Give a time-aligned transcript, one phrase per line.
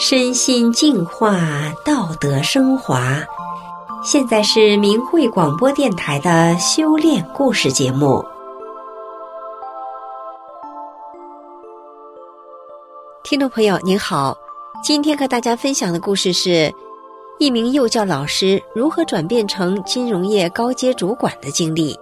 [0.00, 1.40] 身心净化，
[1.84, 3.18] 道德升华。
[4.04, 8.24] 现在是明慧广播电台的修炼故事节目。
[13.24, 14.38] 听众朋友您好，
[14.84, 16.72] 今天和大家分享的故事是
[17.40, 21.98] 一名幼教老师如何转变成金融业高阶主管的经历。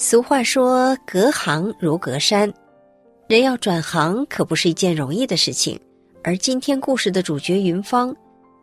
[0.00, 2.54] 俗话说：“隔行如隔山”，
[3.26, 5.76] 人要转行可不是一件容易的事情。
[6.22, 8.14] 而今天故事的主角云芳，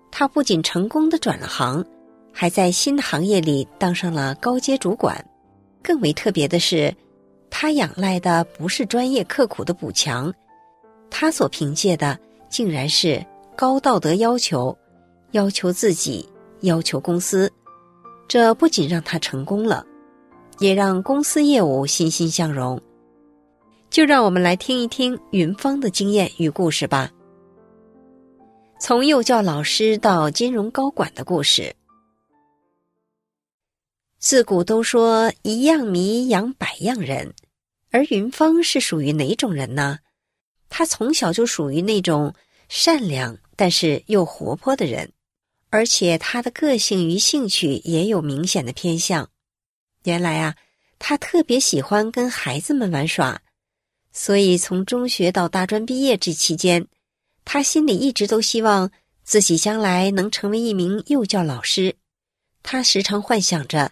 [0.09, 1.85] 她不仅成功的转了行，
[2.31, 5.25] 还在新行业里当上了高阶主管。
[5.83, 6.95] 更为特别的是，
[7.49, 10.33] 她仰赖的不是专业刻苦的补强，
[11.09, 13.21] 她所凭借的竟然是
[13.57, 14.77] 高道德要求，
[15.31, 16.29] 要求自己，
[16.61, 17.51] 要求公司。
[18.25, 19.85] 这不仅让她成功了。
[20.59, 22.81] 也让公司业务欣欣向荣。
[23.89, 27.11] 就让我们来听一听云芳的经验与故事吧。
[28.79, 31.73] 从幼教老师到金融高管的故事。
[34.19, 37.33] 自古都说一样米养百样人，
[37.91, 39.99] 而云芳是属于哪种人呢？
[40.67, 42.33] 她从小就属于那种
[42.67, 45.11] 善良但是又活泼的人，
[45.69, 49.29] 而且她的个性与兴趣也有明显的偏向。
[50.05, 50.55] 原来啊，
[50.97, 53.41] 他特别喜欢跟孩子们玩耍，
[54.13, 56.87] 所以从中学到大专毕业这期间，
[57.43, 58.91] 他心里一直都希望
[59.23, 61.95] 自己将来能成为一名幼教老师。
[62.61, 63.91] 他时常幻想着，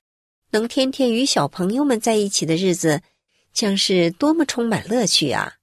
[0.52, 3.02] 能天天与小朋友们在一起的日子，
[3.54, 5.56] 将是多么充满乐趣啊！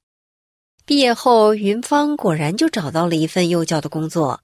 [0.85, 4.41] 毕业后，云芳果然就找到了一份幼教的工作。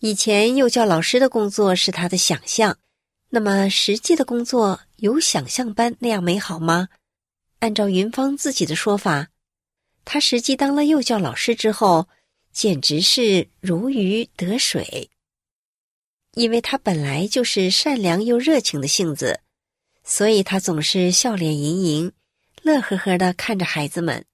[0.00, 2.76] 以前幼教老师的工作是他的想象。
[3.32, 6.88] 那么实际的工作有想象般那样美好吗？
[7.60, 9.28] 按照云芳自己的说法，
[10.04, 12.08] 她实际当了幼教老师之后，
[12.52, 15.10] 简直是如鱼得水。
[16.34, 19.40] 因为她本来就是善良又热情的性子，
[20.02, 22.12] 所以她总是笑脸盈盈、
[22.62, 24.24] 乐呵呵的看着孩子们，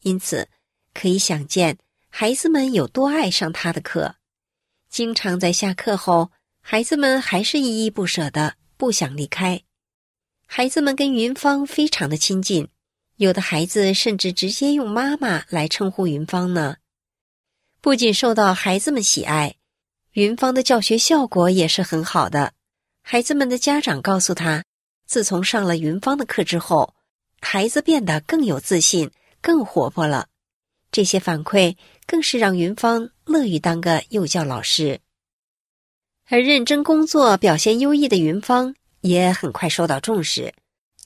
[0.00, 0.48] 因此
[0.94, 1.76] 可以想见
[2.08, 4.14] 孩子们有多爱上她的课，
[4.88, 6.30] 经常在下课后。
[6.60, 9.62] 孩子们还是依依不舍的，不想离开。
[10.46, 12.68] 孩子们跟云芳非常的亲近，
[13.16, 16.76] 有的孩子甚至直接用妈妈来称呼云芳呢。
[17.80, 19.56] 不仅受到孩子们喜爱，
[20.12, 22.52] 云芳的教学效果也是很好的。
[23.02, 24.64] 孩子们的家长告诉他，
[25.06, 26.94] 自从上了云芳的课之后，
[27.40, 29.10] 孩子变得更有自信，
[29.40, 30.28] 更活泼了。
[30.92, 31.76] 这些反馈
[32.06, 35.00] 更是让云芳乐于当个幼教老师。
[36.32, 40.54] 而认真工作、表现优异的云芳也很快受到重视。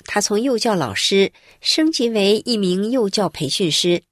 [0.05, 4.03] 她从幼教老师升级为一名幼教培训师，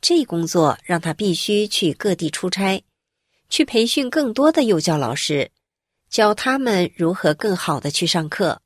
[0.00, 2.82] 这工作让她必须去各地出差，
[3.50, 5.50] 去培训更多的幼教老师，
[6.08, 8.62] 教他们如何更好的去上课。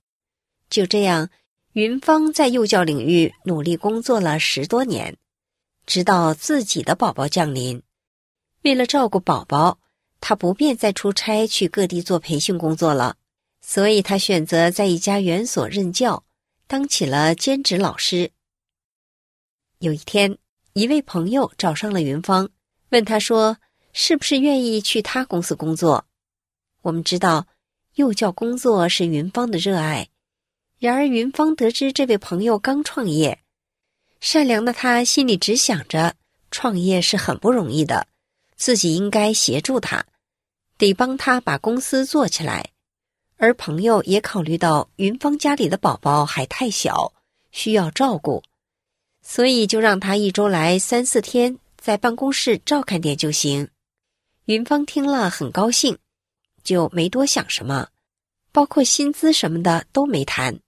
[0.71, 1.31] 就这样，
[1.73, 5.17] 云芳在幼教领域努力工作了十多年，
[5.85, 7.83] 直到自己的宝宝降临。
[8.63, 9.81] 为了照顾宝宝。
[10.21, 13.17] 他不便再出差去各地做培训工作了，
[13.61, 16.25] 所以他选择在一家园所任教，
[16.67, 18.31] 当起了兼职老师。
[19.79, 20.37] 有一天，
[20.73, 22.49] 一位朋友找上了云芳，
[22.91, 23.59] 问他说
[23.95, 26.05] ：“是不是愿意去他公司工作？”
[26.83, 27.47] 我们知道，
[27.95, 30.09] 幼教工作是云芳的热爱。
[30.79, 33.41] 然而，云芳得知这位朋友刚创业，
[34.21, 36.15] 善良的他心里只想着
[36.51, 38.07] 创业是很不容易的。
[38.59, 40.05] 自己应该协助他，
[40.77, 42.71] 得帮他把公司做起来。
[43.39, 47.15] 而朋友也考虑到云芳家里的宝宝还太小，
[47.53, 48.43] 需要照顾，
[49.23, 53.69] 所以就让他一周来三四天，在办公室照看点就行。
[54.47, 55.99] 云芳听了很高兴，
[56.65, 57.89] 就没多想什么，
[58.51, 60.59] 包括薪资什么的都没谈，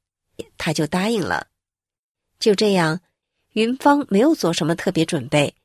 [0.56, 1.48] 他就答应了。
[2.38, 3.00] 就这样，
[3.54, 5.56] 云芳没有做什么特别准备。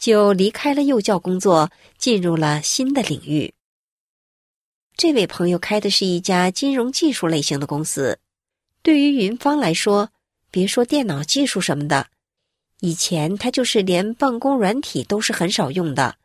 [0.00, 3.52] 就离开了幼教工作，进入了新的领域。
[4.96, 8.18] 这位朋友开的是一家金融技术类型的公司。
[8.82, 10.10] 对于云芳来说，
[10.50, 12.08] 别说电脑技术什么的，
[12.80, 16.16] 以前他就是连办公软体都是很少用的。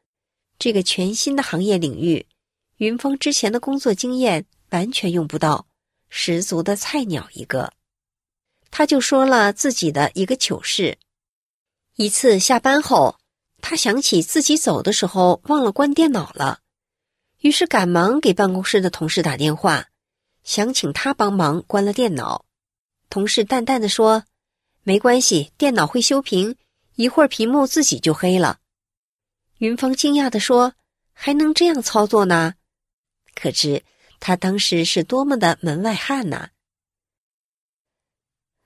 [0.57, 2.25] 这个全新的行业领域，
[2.77, 5.67] 云芳之前的工作经验完全用不到，
[6.07, 7.73] 十足的菜鸟一个。
[8.71, 10.97] 他就说了自己的一个糗事：
[11.97, 13.17] 一次下班后。
[13.67, 16.59] 他想起自己走的时候忘了关电脑了，
[17.39, 19.87] 于是赶忙给办公室的同事打电话，
[20.43, 22.45] 想请他帮忙关了电脑。
[23.09, 24.25] 同事淡淡的说
[24.85, 26.55] ：“没关系，电脑会修屏，
[26.93, 28.59] 一会儿屏幕自己就黑了。
[29.57, 30.75] 云芳惊讶的说
[31.11, 32.53] ：“还能这样操作呢？
[33.33, 33.83] 可知
[34.19, 36.49] 他当时是多么的门外汉呐！”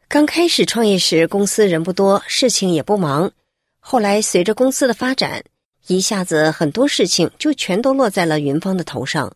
[0.09, 3.31] 刚开始创业时，公司人不多，事情也不忙。
[3.91, 5.43] 后来随着公司的发展，
[5.87, 9.35] 一下子很多事情就全都落在了云芳的头上，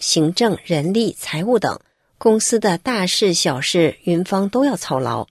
[0.00, 1.78] 行政、人力、财务等
[2.18, 5.28] 公司的大事小事，云芳都要操劳。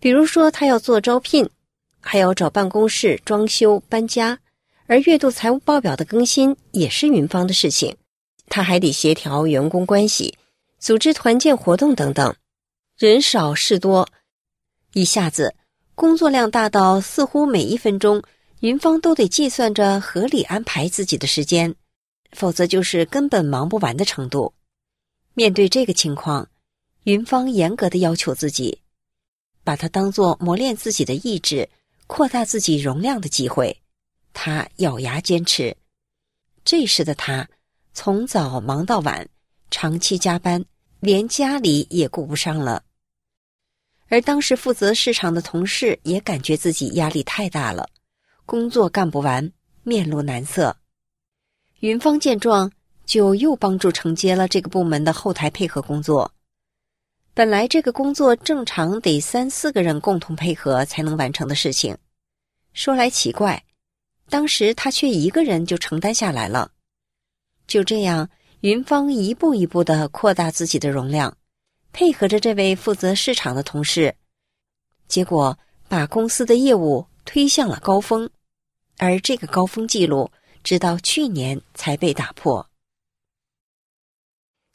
[0.00, 1.48] 比如说，他要做招聘，
[2.00, 4.40] 还要找办公室装修、搬家，
[4.88, 7.96] 而月度财务报表的更新也是云芳的事情。
[8.48, 10.36] 他还得协调员工关系、
[10.80, 12.34] 组织团建活动等等，
[12.98, 14.08] 人少事多，
[14.94, 15.54] 一下子
[16.00, 18.22] 工作量大到似乎每一分钟，
[18.60, 21.74] 云芳都得计算着合理安排自己的时间，
[22.32, 24.54] 否则就是根本忙不完的程度。
[25.34, 26.48] 面对这个情况，
[27.04, 28.80] 云芳严格的要求自己。
[29.62, 31.68] 把它当做磨练自己的意志、
[32.06, 33.76] 扩大自己容量的机会，
[34.32, 35.76] 他咬牙坚持。
[36.64, 37.46] 这时的他
[37.92, 39.28] 从早忙到晚，
[39.70, 40.64] 长期加班，
[41.00, 42.84] 连家里也顾不上了。
[44.10, 47.88] 而当时负责市场的同事也感觉自己压力太大了，
[48.44, 49.52] 工作干不完，
[49.84, 50.76] 面露难色。
[51.78, 52.70] 云芳见状，
[53.06, 56.32] 就又帮助承接了这个部门的后台配合工作。
[57.34, 61.96] 本来这个工作正常得三四个人共同配合才能完成的事情，
[62.72, 63.62] 说来奇怪，
[64.28, 66.72] 当时他却一个人就承担下来了。
[67.68, 68.28] 就这样，
[68.62, 71.36] 云芳一步一步的扩大自己的容量，
[71.92, 74.14] 配合着这位负责市场的同事，
[75.08, 75.58] 结果
[75.88, 78.30] 把公司的业务推向了高峰，
[78.98, 80.30] 而这个高峰记录
[80.62, 82.68] 直到去年才被打破。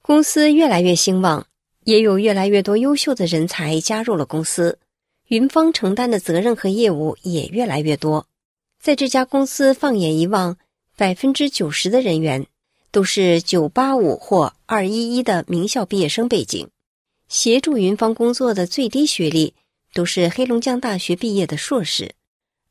[0.01, 1.47] 公司越来越兴旺。
[1.85, 4.79] 也有越来越多优秀的人才加入了公司，
[5.27, 8.25] 云芳承担的责任和业务也越来越多。
[8.81, 10.57] 在这家公司，放眼一望，
[10.97, 12.47] 百分之九十的人员
[12.89, 16.71] 都是九八五或二一一的名校毕业生背景，
[17.27, 19.51] 协助云芳工作的最低学历
[19.95, 22.11] 都是黑龙江大学毕业的硕士，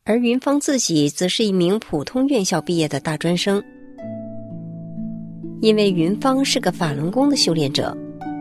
[0.05, 3.63] 而云芳自己则是一名普通院校毕业的大专生。
[5.61, 7.97] 因为云芳是个法轮功的修炼者。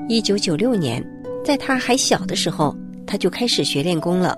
[0.07, 1.03] 一九九六年，
[1.43, 2.75] 在他还小的时候，
[3.07, 4.37] 他就开始学练功了。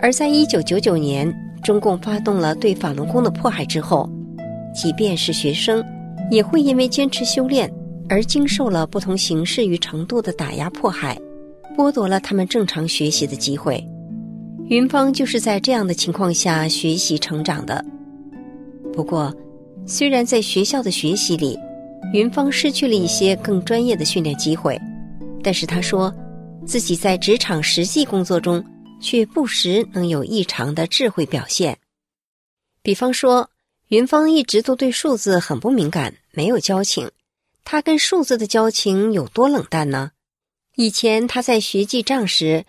[0.00, 4.10] 而在一九九九年，中共发动了对法轮功的迫害之后，
[4.74, 5.84] 即便是学生，
[6.30, 7.70] 也会因为坚持修炼
[8.08, 11.18] 而经受了不同形式与程度的打压迫害，
[11.76, 13.84] 剥夺了他们正常学习的机会。
[14.68, 17.84] 云芳就是在这样的情况下学习成长的。
[18.92, 19.34] 不过，
[19.86, 21.58] 虽然在学校的学习里，
[22.12, 24.78] 云芳失去了一些更专业的训练机会，
[25.42, 26.12] 但是他说，
[26.66, 28.62] 自己在职场实际工作中
[29.00, 31.76] 却不时能有异常的智慧表现。
[32.82, 33.48] 比方说，
[33.88, 37.10] 云芳一直都对数字很不敏感，没有交情。
[37.70, 40.12] 他跟数字的交情有多冷淡呢？
[40.74, 42.64] 以前他在学记账时，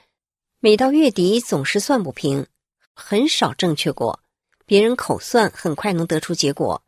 [0.59, 2.47] 每到月底总是算不平，
[2.93, 4.19] 很少正确过，
[4.65, 6.83] 别人口算很快能得出结果。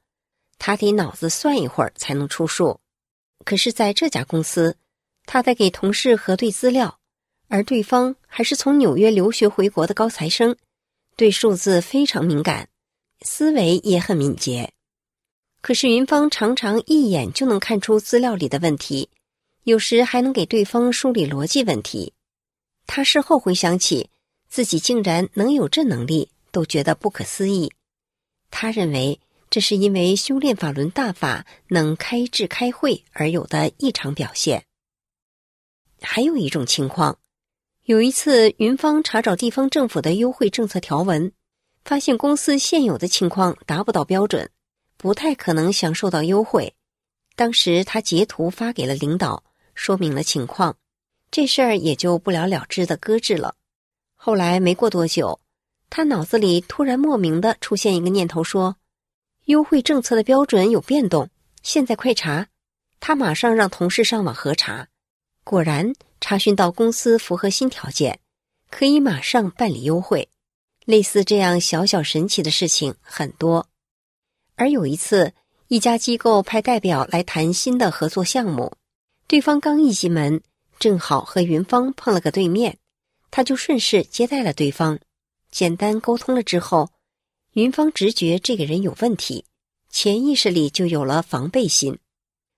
[0.59, 2.81] 他得脑子算一会儿才能出数，
[3.45, 4.75] 可是在这家公司，
[5.25, 6.99] 他在给同事核对资料，
[7.47, 10.57] 而对方还是从纽约留学回国的高材生，
[11.15, 12.68] 对数字非常敏感，
[13.21, 14.73] 思维也很敏捷。
[15.61, 19.09] 可是云芳常常一眼就能看出资料里的问题，
[19.63, 22.13] 有时还能给对方梳理逻辑问题。
[22.85, 24.09] 他事后回想起
[24.49, 27.71] 自己竟然能有这能力，都觉得不可思议。
[28.49, 29.19] 他认为。
[29.53, 34.63] 这是因为修炼法轮大法能开智开慧而有的异常表现。
[36.01, 37.19] 还有一种情况，
[37.83, 41.33] 有一次云芳查找地方政府的优惠政策条文，
[41.83, 44.49] 发现公司现有的情况达不到标准，
[45.01, 46.71] 不太可能享受到优惠。
[47.35, 49.43] 当时他截图发给了领导，
[49.73, 50.77] 说明了情况，
[51.31, 53.55] 这事儿也就不了了之的搁置了。
[54.15, 55.39] 后来没过多久，
[55.89, 58.75] 他脑子里突然莫名的出现一个念头，说。
[59.45, 61.27] 优惠政策的标准有变动，
[61.63, 62.47] 现在快查！
[62.99, 64.87] 他马上让同事上网核查，
[65.43, 68.19] 果然查询到公司符合新条件，
[68.69, 70.29] 可以马上办理优惠。
[70.85, 73.67] 类似这样小小神奇的事情很多。
[74.55, 75.33] 而有一次，
[75.67, 78.73] 一家机构派代表来谈新的合作项目，
[79.27, 80.41] 对方刚一进门，
[80.79, 82.77] 正好和云芳碰了个对面，
[83.31, 84.99] 他就顺势接待了对方，
[85.49, 86.89] 简单沟通了之后。
[87.53, 89.43] 云芳直觉这个人有问题，
[89.89, 91.97] 潜意识里就有了防备心。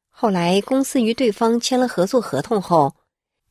[0.10, 2.96] 后来公司与对方签了合作合同后，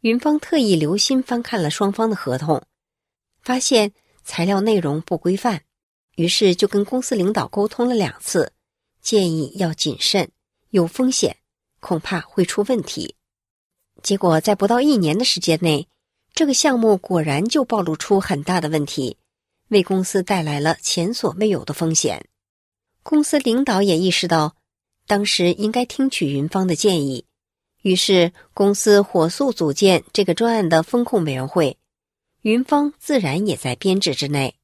[0.03, 2.63] 云芳特意留心翻看了双方的合同，
[3.43, 5.63] 发现材料内容不规范，
[6.17, 8.53] 于是就跟公司领导沟通了两次，
[9.01, 10.31] 建议要谨慎，
[10.71, 11.37] 有风险，
[11.81, 13.17] 恐怕会出问题。
[14.03, 15.89] 结果在不到一年的时间内，
[16.35, 19.17] 这个项目果然就暴露出很大的问题，
[19.69, 22.27] 为公司带来了前所未有的风险。
[23.03, 24.57] 公司领导也意识到，
[25.07, 27.25] 当时应该听取云芳的建议，
[27.83, 31.79] 于是公司火速组建这个专案的风控委员会，
[32.43, 34.57] 云芳自然也在编制之内。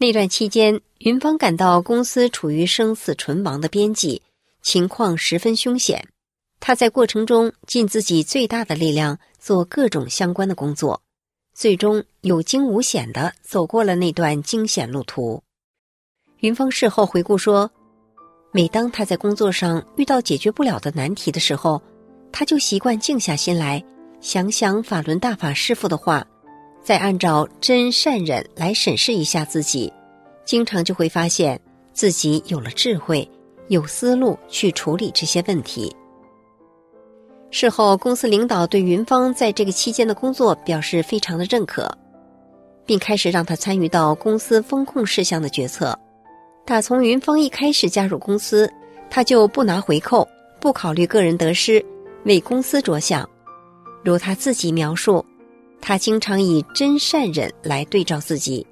[0.00, 4.22] 那段期间，云芳感到公司处于生死存亡的边际，
[4.62, 6.06] 情况十分凶险。
[6.60, 11.02] 他在过程中尽自己最大的力量做各种相关的工作，
[11.52, 15.42] 最终有惊无险地走过了那段惊险路途。
[16.38, 17.68] 云芳事后回顾说
[18.54, 21.82] ：“每当他在工作上遇到解决不了的难题的时候，
[22.30, 23.84] 他就习惯静下心来，
[24.20, 26.24] 想想法轮大法师父的话，
[26.88, 29.92] 再按照真善忍来审视一下自己，
[30.46, 31.60] 经常就会发现
[31.92, 33.30] 自己有了智慧，
[33.66, 35.94] 有思路去处理这些问题。”
[37.52, 41.94] 事后，公司领导对云芳在这个期间的工作表示非常的认可，
[42.86, 45.94] 并开始让他参与到公司风控事项的决策。
[46.64, 48.66] 打从云芳一开始加入公司，
[49.10, 50.26] 他就不拿回扣，
[50.58, 51.84] 不考虑个人得失，
[52.24, 53.28] 为公司着想。
[54.02, 55.22] 如他自己描述，
[55.80, 58.66] 他经常以真善忍来对照自己。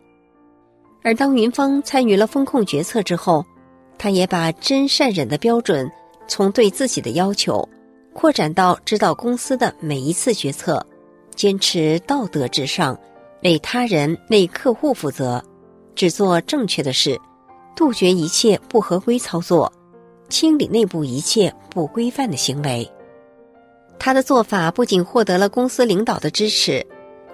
[1.03, 3.45] 而当云芳参与了风控决策之后，
[3.97, 5.91] 他也把真善忍的标准
[6.29, 7.69] 从对自己的要求，
[8.13, 10.85] 扩展到指导公司的每一次决策，
[11.35, 12.99] 坚持道德至上，
[13.43, 15.43] 为他人、为客户负责，
[15.95, 17.21] 只做正确的事。
[17.77, 19.73] 杜绝一切不合规操作，
[20.29, 22.91] 清理内部一切不规范的行为。
[23.99, 26.87] 他的做法不仅获得了公司领导的支持，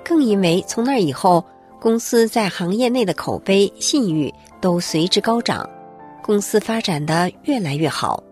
[0.04, 1.44] 更因为从那以后，
[1.80, 5.68] 公司在行业内的口碑、信誉都随之高涨，
[6.22, 8.22] 公司发展的越来越好。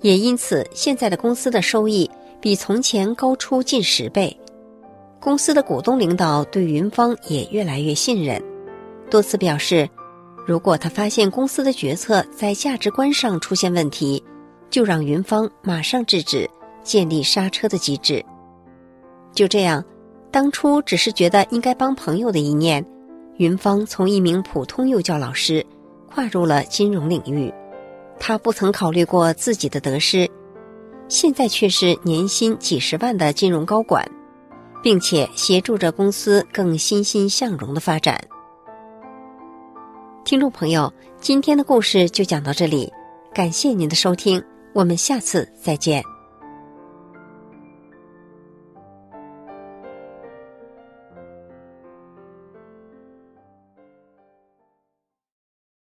[0.00, 4.34] 也因此，现在的公司的收益比从前高出近十倍。
[5.20, 8.42] 公司的股东领导对云芳也越来越信任，
[9.10, 9.88] 多次表示。
[10.46, 14.20] 如果他发现公司的决策在价值观上出现问题，
[14.70, 16.48] 就让云芳马上制止，
[16.82, 18.24] 建立刹车的机制。
[19.32, 19.84] 就这样，
[20.30, 22.84] 当初只是觉得应该帮朋友的一念，
[23.36, 25.64] 云芳从一名普通幼教老师
[26.08, 27.52] 跨入了金融领域。
[28.18, 30.30] 他不曾考虑过自己的得失，
[31.08, 34.06] 现在却是年薪几十万的金融高管，
[34.82, 38.22] 并且协助着公司更欣欣向荣的发展。
[40.22, 42.92] 听众朋友，今天的故事就讲到这里，
[43.34, 44.40] 感谢您的收听，
[44.74, 46.19] 我们下次再见。